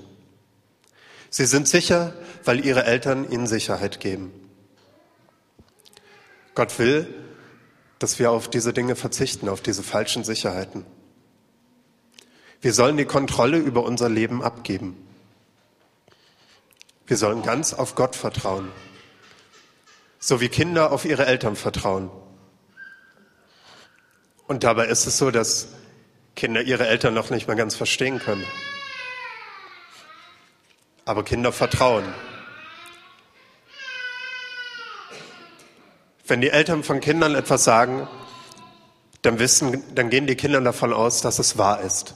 Sie 1.32 1.48
sind 1.48 1.67
sicher, 1.67 2.13
weil 2.46 2.63
ihre 2.63 2.86
Eltern 2.86 3.28
ihnen 3.28 3.48
Sicherheit 3.48 4.00
geben. 4.00 4.32
Gott 6.54 6.78
will, 6.78 7.12
dass 7.98 8.19
wir 8.19 8.30
auf 8.30 8.52
diese 8.52 8.72
Dinge 8.72 8.96
verzichten, 8.96 9.50
auf 9.50 9.62
diese 9.62 9.82
falschen 9.82 10.24
Sicherheiten. 10.24 10.86
Wir 12.62 12.72
sollen 12.72 12.98
die 12.98 13.06
Kontrolle 13.06 13.58
über 13.58 13.84
unser 13.84 14.10
Leben 14.10 14.43
abgeben. 14.43 14.96
Wir 17.08 17.17
sollen 17.17 17.41
ganz 17.41 17.74
auf 17.74 17.96
Gott 17.96 18.15
vertrauen, 18.15 18.69
so 20.19 20.39
wie 20.39 20.50
Kinder 20.50 20.91
auf 20.91 21.04
ihre 21.04 21.26
Eltern 21.26 21.56
vertrauen. 21.56 22.12
Und 24.46 24.63
dabei 24.63 24.86
ist 24.86 25.08
es 25.08 25.17
so, 25.17 25.32
dass 25.32 25.69
Kinder 26.36 26.62
ihre 26.62 26.88
Eltern 26.88 27.13
noch 27.13 27.30
nicht 27.30 27.48
mal 27.48 27.56
ganz 27.56 27.76
verstehen 27.76 28.19
können. 28.19 28.46
Aber 31.06 31.24
Kinder 31.24 31.52
vertrauen. 31.52 32.06
Wenn 36.26 36.41
die 36.41 36.50
Eltern 36.50 36.84
von 36.84 37.00
Kindern 37.02 37.36
etwas 37.36 37.63
sagen, 37.63 38.08
dann 39.22 39.39
wissen, 39.39 39.84
dann 39.96 40.10
gehen 40.10 40.28
die 40.28 40.36
Kinder 40.36 40.62
davon 40.62 40.93
aus, 40.93 41.22
dass 41.22 41.39
es 41.39 41.58
wahr 41.58 41.82
ist. 41.82 42.15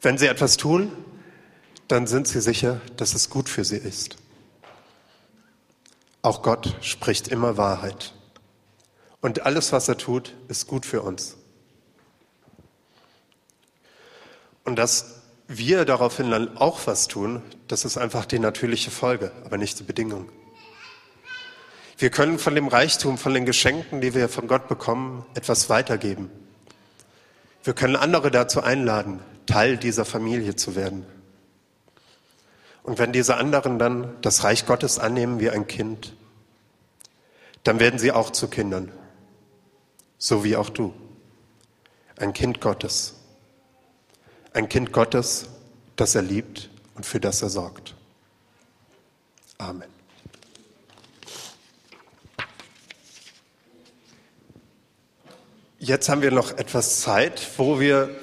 Wenn 0.00 0.18
sie 0.18 0.26
etwas 0.26 0.56
tun, 0.56 0.92
dann 1.88 2.06
sind 2.06 2.26
sie 2.26 2.40
sicher, 2.40 2.80
dass 2.96 3.14
es 3.14 3.30
gut 3.30 3.48
für 3.48 3.64
sie 3.64 3.76
ist. 3.76 4.16
Auch 6.22 6.42
Gott 6.42 6.76
spricht 6.80 7.28
immer 7.28 7.56
Wahrheit. 7.56 8.14
Und 9.20 9.44
alles, 9.44 9.72
was 9.72 9.88
er 9.88 9.98
tut, 9.98 10.34
ist 10.48 10.66
gut 10.66 10.86
für 10.86 11.02
uns. 11.02 11.36
Und 14.64 14.76
dass 14.76 15.22
wir 15.48 15.84
daraufhin 15.84 16.30
dann 16.30 16.56
auch 16.56 16.86
was 16.86 17.08
tun, 17.08 17.42
das 17.68 17.84
ist 17.84 17.98
einfach 17.98 18.26
die 18.26 18.38
natürliche 18.38 18.90
Folge, 18.90 19.32
aber 19.44 19.58
nicht 19.58 19.78
die 19.78 19.84
Bedingung. 19.84 20.28
Wir 21.98 22.10
können 22.10 22.38
von 22.38 22.54
dem 22.54 22.68
Reichtum, 22.68 23.18
von 23.18 23.34
den 23.34 23.46
Geschenken, 23.46 24.00
die 24.00 24.14
wir 24.14 24.28
von 24.28 24.48
Gott 24.48 24.68
bekommen, 24.68 25.24
etwas 25.34 25.68
weitergeben. 25.68 26.30
Wir 27.64 27.74
können 27.74 27.96
andere 27.96 28.30
dazu 28.30 28.60
einladen, 28.60 29.20
Teil 29.46 29.76
dieser 29.76 30.04
Familie 30.04 30.56
zu 30.56 30.74
werden. 30.74 31.06
Und 32.82 32.98
wenn 32.98 33.12
diese 33.12 33.36
anderen 33.36 33.78
dann 33.78 34.16
das 34.22 34.42
Reich 34.42 34.66
Gottes 34.66 34.98
annehmen 34.98 35.38
wie 35.38 35.50
ein 35.50 35.66
Kind, 35.66 36.16
dann 37.62 37.78
werden 37.78 37.98
sie 37.98 38.10
auch 38.10 38.30
zu 38.30 38.48
Kindern, 38.48 38.90
so 40.18 40.42
wie 40.42 40.56
auch 40.56 40.70
du, 40.70 40.92
ein 42.16 42.32
Kind 42.32 42.60
Gottes. 42.60 43.14
Ein 44.54 44.68
Kind 44.68 44.92
Gottes, 44.92 45.48
das 45.96 46.14
er 46.14 46.20
liebt 46.20 46.68
und 46.94 47.06
für 47.06 47.20
das 47.20 47.40
er 47.40 47.48
sorgt. 47.48 47.94
Amen. 49.56 49.88
Jetzt 55.78 56.08
haben 56.10 56.20
wir 56.20 56.30
noch 56.30 56.58
etwas 56.58 57.00
Zeit, 57.00 57.48
wo 57.56 57.80
wir 57.80 58.14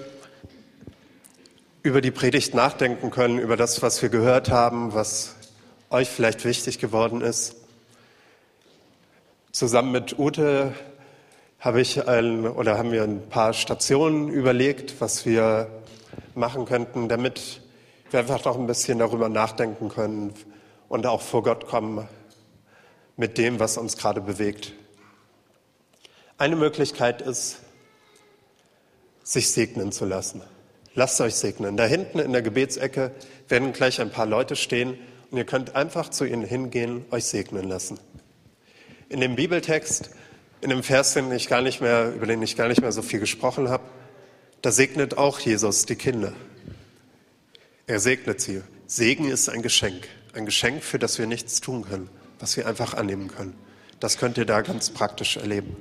über 1.81 1.99
die 1.99 2.11
Predigt 2.11 2.53
nachdenken 2.53 3.09
können, 3.09 3.39
über 3.39 3.57
das, 3.57 3.81
was 3.81 4.01
wir 4.01 4.09
gehört 4.09 4.51
haben, 4.51 4.93
was 4.93 5.35
euch 5.89 6.09
vielleicht 6.09 6.45
wichtig 6.45 6.77
geworden 6.77 7.21
ist. 7.21 7.55
Zusammen 9.51 9.91
mit 9.91 10.19
Ute 10.19 10.75
habe 11.59 11.81
ich 11.81 12.07
ein, 12.07 12.47
oder 12.47 12.77
haben 12.77 12.91
wir 12.91 13.03
ein 13.03 13.27
paar 13.27 13.53
Stationen 13.53 14.29
überlegt, 14.29 15.01
was 15.01 15.25
wir 15.25 15.67
machen 16.33 16.65
könnten, 16.65 17.09
damit 17.09 17.61
wir 18.11 18.21
einfach 18.21 18.43
noch 18.45 18.57
ein 18.57 18.65
bisschen 18.65 18.99
darüber 18.99 19.27
nachdenken 19.27 19.89
können 19.89 20.33
und 20.87 21.05
auch 21.05 21.21
vor 21.21 21.43
Gott 21.43 21.67
kommen 21.67 22.07
mit 23.17 23.37
dem, 23.37 23.59
was 23.59 23.77
uns 23.77 23.97
gerade 23.97 24.21
bewegt. 24.21 24.73
Eine 26.37 26.55
Möglichkeit 26.55 27.21
ist, 27.21 27.59
sich 29.23 29.51
segnen 29.51 29.91
zu 29.91 30.05
lassen. 30.05 30.41
Lasst 30.95 31.19
euch 31.19 31.35
segnen. 31.35 31.75
Da 31.75 31.85
hinten 31.85 32.19
in 32.19 32.31
der 32.31 32.41
Gebetsecke 32.41 33.11
werden 33.49 33.73
gleich 33.73 33.99
ein 33.99 34.11
paar 34.11 34.25
Leute 34.25 34.55
stehen 34.55 34.97
und 35.29 35.37
ihr 35.37 35.45
könnt 35.45 35.75
einfach 35.75 36.09
zu 36.09 36.23
ihnen 36.23 36.43
hingehen, 36.43 37.05
euch 37.11 37.25
segnen 37.25 37.67
lassen. 37.67 37.99
In 39.09 39.19
dem 39.19 39.35
Bibeltext, 39.35 40.11
in 40.61 40.69
dem 40.69 40.83
Vers, 40.83 41.13
den 41.13 41.31
ich 41.31 41.47
gar 41.47 41.61
nicht 41.61 41.81
mehr, 41.81 42.13
über 42.13 42.25
den 42.25 42.41
ich 42.41 42.55
gar 42.55 42.67
nicht 42.67 42.81
mehr 42.81 42.91
so 42.91 43.01
viel 43.01 43.19
gesprochen 43.19 43.69
habe, 43.69 43.83
da 44.61 44.71
segnet 44.71 45.17
auch 45.17 45.39
Jesus 45.39 45.85
die 45.85 45.95
Kinder. 45.95 46.33
Er 47.87 47.99
segnet 47.99 48.41
sie. 48.41 48.61
Segen 48.85 49.29
ist 49.29 49.49
ein 49.49 49.61
Geschenk. 49.61 50.07
Ein 50.33 50.45
Geschenk, 50.45 50.83
für 50.83 50.99
das 50.99 51.17
wir 51.17 51.27
nichts 51.27 51.61
tun 51.61 51.85
können, 51.85 52.09
was 52.39 52.57
wir 52.57 52.67
einfach 52.67 52.93
annehmen 52.93 53.29
können. 53.29 53.55
Das 53.99 54.17
könnt 54.17 54.37
ihr 54.37 54.45
da 54.45 54.61
ganz 54.61 54.89
praktisch 54.89 55.37
erleben. 55.37 55.75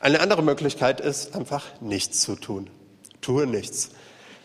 Eine 0.00 0.20
andere 0.20 0.42
Möglichkeit 0.42 1.00
ist, 1.00 1.34
einfach 1.34 1.64
nichts 1.80 2.20
zu 2.20 2.36
tun. 2.36 2.68
Tue 3.20 3.46
nichts. 3.46 3.90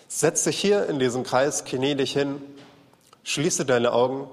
Setz 0.08 0.44
dich 0.44 0.60
hier 0.60 0.88
in 0.88 1.00
diesen 1.00 1.24
Kreis, 1.24 1.66
knie 1.66 1.96
dich 1.96 2.14
hin, 2.14 2.42
schließe 3.24 3.66
deine 3.66 3.92
Augen 3.92 4.30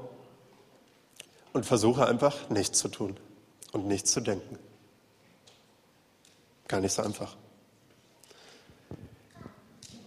und 1.53 1.67
versuche 1.67 2.07
einfach 2.07 2.51
nichts 2.51 2.79
zu 2.79 2.89
tun 2.89 3.17
und 3.73 3.87
nichts 3.87 4.13
zu 4.13 4.21
denken. 4.21 4.59
Gar 6.67 6.81
nicht 6.81 6.93
so 6.93 7.03
einfach. 7.03 7.37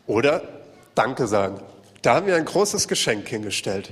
Oder 0.08 0.44
Danke 0.96 1.28
sagen. 1.28 1.62
Da 2.02 2.16
haben 2.16 2.28
wir 2.28 2.36
ein 2.36 2.46
großes 2.46 2.88
Geschenk 2.88 3.28
hingestellt. 3.28 3.92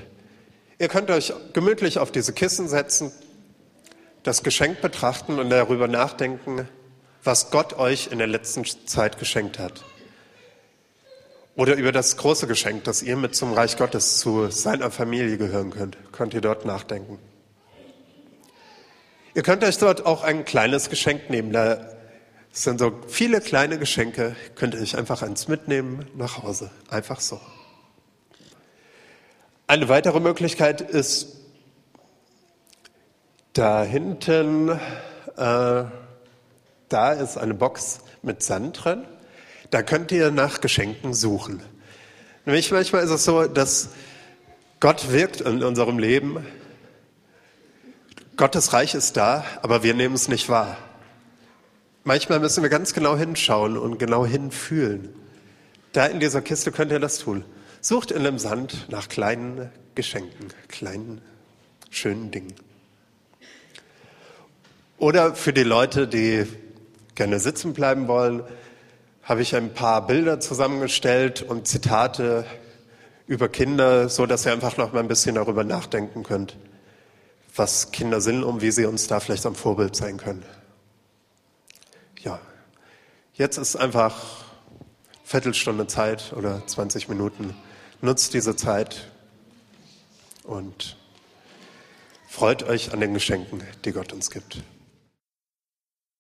Ihr 0.78 0.88
könnt 0.88 1.10
euch 1.12 1.34
gemütlich 1.54 1.98
auf 2.00 2.12
diese 2.12 2.34
Kissen 2.34 2.68
setzen, 2.68 3.12
das 4.24 4.44
Geschenk 4.44 4.82
betrachten 4.82 5.40
und 5.40 5.50
darüber 5.50 5.88
nachdenken, 5.88 6.68
was 7.24 7.52
Gott 7.52 7.74
euch 7.78 8.08
in 8.12 8.18
der 8.18 8.28
letzten 8.28 8.66
Zeit 8.66 9.20
geschenkt 9.20 9.60
hat. 9.60 9.84
Oder 11.56 11.76
über 11.76 11.92
das 11.92 12.16
große 12.16 12.48
Geschenk, 12.48 12.86
dass 12.86 13.02
ihr 13.02 13.18
mit 13.18 13.36
zum 13.36 13.54
Reich 13.54 13.76
Gottes 13.78 14.20
zu 14.20 14.50
seiner 14.50 14.92
Familie 14.92 15.38
gehören 15.38 15.72
könnt, 15.72 15.98
könnt 16.12 16.34
ihr 16.34 16.42
dort 16.42 16.66
nachdenken. 16.66 17.20
Ihr 19.40 19.44
könnt 19.44 19.64
euch 19.64 19.78
dort 19.78 20.06
auch 20.06 20.26
ein 20.26 20.44
kleines 20.44 20.90
Geschenk 20.90 21.30
nehmen. 21.30 21.54
Da 21.54 21.78
sind 22.52 22.78
so 22.78 22.92
viele 23.08 23.40
kleine 23.40 23.80
Geschenke, 23.80 24.36
könnt 24.56 24.74
ihr 24.74 24.82
euch 24.82 24.98
einfach 24.98 25.22
eins 25.22 25.48
mitnehmen 25.48 26.06
nach 26.18 26.44
Hause. 26.44 26.72
Einfach 26.90 27.22
so. 27.22 27.40
Eine 29.66 29.88
weitere 29.88 30.20
Möglichkeit 30.20 30.82
ist, 30.82 31.38
da 33.54 33.82
hinten, 33.84 34.72
äh, 35.38 35.84
da 36.90 37.14
ist 37.14 37.38
eine 37.38 37.54
Box 37.54 38.02
mit 38.22 38.44
Sand 38.44 38.84
drin. 38.84 39.06
Da 39.70 39.84
könnt 39.84 40.12
ihr 40.12 40.32
nach 40.32 40.60
Geschenken 40.60 41.14
suchen. 41.14 41.64
Nämlich 42.44 42.70
manchmal 42.74 43.06
ist 43.06 43.12
es 43.12 43.24
so, 43.24 43.46
dass 43.46 43.92
Gott 44.82 45.14
wirkt 45.14 45.40
in 45.40 45.64
unserem 45.64 45.98
Leben. 45.98 46.46
Gottes 48.40 48.72
Reich 48.72 48.96
ist 48.96 49.18
da, 49.18 49.44
aber 49.64 49.84
wir 49.84 49.94
nehmen 49.94 50.16
es 50.16 50.30
nicht 50.30 50.48
wahr. 50.48 50.78
Manchmal 52.06 52.40
müssen 52.40 52.64
wir 52.64 52.70
ganz 52.70 52.94
genau 52.94 53.18
hinschauen 53.18 53.78
und 53.78 54.00
genau 54.00 54.26
hinfühlen. 54.26 55.14
Da 55.92 56.06
in 56.06 56.22
dieser 56.22 56.42
Kiste 56.42 56.72
könnt 56.72 56.94
ihr 56.94 57.02
das 57.02 57.20
tun. 57.20 57.44
Sucht 57.82 58.12
in 58.12 58.24
dem 58.24 58.40
Sand 58.40 58.88
nach 58.88 59.10
kleinen 59.10 59.70
Geschenken, 59.94 60.54
kleinen, 60.70 61.20
schönen 61.90 62.32
Dingen. 62.32 62.54
Oder 64.98 65.36
für 65.36 65.52
die 65.52 65.64
Leute, 65.64 66.08
die 66.08 66.46
gerne 67.16 67.42
sitzen 67.42 67.74
bleiben 67.74 68.08
wollen, 68.08 68.44
habe 69.22 69.42
ich 69.42 69.54
ein 69.54 69.74
paar 69.74 70.08
Bilder 70.08 70.40
zusammengestellt 70.40 71.42
und 71.42 71.68
Zitate 71.68 72.46
über 73.28 73.50
Kinder, 73.50 74.08
so 74.08 74.26
dass 74.26 74.46
ihr 74.46 74.54
einfach 74.54 74.78
noch 74.78 74.94
mal 74.94 75.02
ein 75.02 75.10
bisschen 75.10 75.36
darüber 75.36 75.66
nachdenken 75.66 76.24
könnt, 76.24 76.56
was 77.56 77.92
Kinder 77.92 78.22
sind 78.22 78.44
und 78.44 78.62
wie 78.62 78.72
sie 78.72 78.86
uns 78.86 79.08
da 79.08 79.20
vielleicht 79.20 79.46
am 79.46 79.56
Vorbild 79.56 79.96
sein 79.96 80.18
können. 80.18 80.46
Ja, 82.22 82.40
jetzt 83.34 83.58
ist 83.58 83.76
einfach 83.76 84.46
Viertelstunde 85.24 85.88
Zeit 85.88 86.34
oder 86.34 86.66
20 86.66 87.08
Minuten. 87.10 87.56
Nutzt 88.02 88.34
diese 88.34 88.56
Zeit 88.56 89.12
und 90.44 90.98
freut 92.28 92.64
euch 92.64 92.94
an 92.94 93.00
den 93.00 93.14
Geschenken, 93.14 93.62
die 93.86 93.92
Gott 93.92 94.14
uns 94.14 94.32
gibt. 94.32 94.64